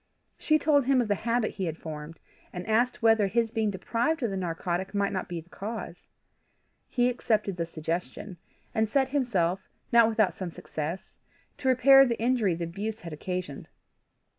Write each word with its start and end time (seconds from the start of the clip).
She 0.39 0.57
told 0.57 0.85
him 0.85 0.99
of 0.99 1.09
the 1.09 1.13
habit 1.29 1.51
he 1.51 1.65
had 1.65 1.77
formed, 1.77 2.19
and 2.51 2.65
asked 2.65 3.03
whether 3.03 3.27
his 3.27 3.51
being 3.51 3.69
deprived 3.69 4.23
of 4.23 4.31
the 4.31 4.35
narcotic 4.35 4.95
might 4.95 5.11
not 5.13 5.29
be 5.29 5.39
the 5.41 5.49
cause. 5.51 6.07
He 6.87 7.07
accepted 7.07 7.55
the 7.55 7.67
suggestion, 7.67 8.37
and 8.73 8.89
set 8.89 9.09
himself, 9.09 9.69
not 9.91 10.09
without 10.09 10.33
some 10.33 10.49
success, 10.49 11.17
to 11.59 11.67
repair 11.67 12.03
the 12.03 12.19
injury 12.19 12.55
the 12.55 12.63
abuse 12.63 13.01
had 13.01 13.13
occasioned. 13.13 13.67